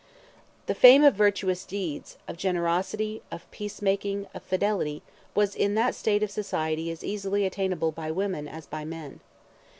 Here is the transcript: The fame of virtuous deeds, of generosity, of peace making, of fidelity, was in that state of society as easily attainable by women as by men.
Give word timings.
The 0.65 0.73
fame 0.73 1.03
of 1.03 1.13
virtuous 1.13 1.63
deeds, 1.63 2.17
of 2.27 2.35
generosity, 2.35 3.21
of 3.29 3.45
peace 3.51 3.83
making, 3.83 4.25
of 4.33 4.41
fidelity, 4.41 5.03
was 5.35 5.53
in 5.55 5.75
that 5.75 5.93
state 5.93 6.23
of 6.23 6.31
society 6.31 6.89
as 6.89 7.03
easily 7.03 7.45
attainable 7.45 7.91
by 7.91 8.09
women 8.09 8.47
as 8.47 8.65
by 8.65 8.83
men. 8.83 9.19